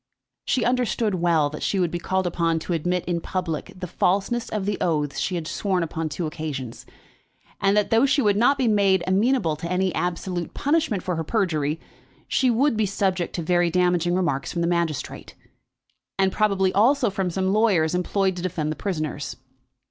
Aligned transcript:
She 0.45 0.65
understood 0.65 1.13
well 1.13 1.51
that 1.51 1.61
she 1.61 1.79
would 1.79 1.91
be 1.91 1.99
called 1.99 2.25
upon 2.25 2.57
to 2.61 2.73
admit 2.73 3.05
in 3.05 3.21
public 3.21 3.71
the 3.77 3.85
falseness 3.85 4.49
of 4.49 4.65
the 4.65 4.79
oaths 4.81 5.19
she 5.19 5.35
had 5.35 5.45
sworn 5.45 5.83
upon 5.83 6.09
two 6.09 6.25
occasions; 6.25 6.87
and 7.59 7.77
that, 7.77 7.91
though 7.91 8.07
she 8.07 8.19
would 8.19 8.35
not 8.35 8.57
be 8.57 8.67
made 8.67 9.03
amenable 9.05 9.55
to 9.57 9.71
any 9.71 9.93
absolute 9.93 10.55
punishment 10.55 11.03
for 11.03 11.17
her 11.17 11.23
perjury, 11.23 11.79
she 12.27 12.49
would 12.49 12.75
be 12.75 12.87
subject 12.87 13.35
to 13.35 13.43
very 13.43 13.69
damaging 13.69 14.15
remarks 14.15 14.51
from 14.51 14.61
the 14.61 14.67
magistrate, 14.67 15.35
and 16.17 16.31
probably 16.31 16.73
also 16.73 17.11
from 17.11 17.29
some 17.29 17.53
lawyers 17.53 17.93
employed 17.93 18.35
to 18.35 18.41
defend 18.41 18.71
the 18.71 18.75
prisoners. 18.75 19.35